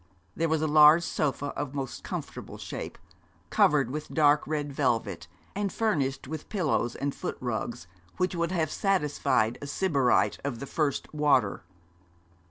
There 0.35 0.49
was 0.49 0.63
a 0.63 0.67
large 0.67 1.03
sofa 1.03 1.49
of 1.55 1.75
most 1.75 2.03
comfortable 2.03 2.57
shape, 2.57 2.97
covered 3.51 3.91
with 3.91 4.11
dark 4.11 4.47
red 4.47 4.73
velvet, 4.73 5.27
and 5.55 5.71
furnished 5.71 6.27
with 6.27 6.49
pillows 6.49 6.95
and 6.95 7.13
foot 7.13 7.37
rugs, 7.39 7.85
which 8.17 8.33
would 8.33 8.51
have 8.51 8.71
satisfied 8.71 9.59
a 9.61 9.67
Sybarite 9.67 10.39
of 10.43 10.57
the 10.59 10.65
first 10.65 11.13
water. 11.13 11.65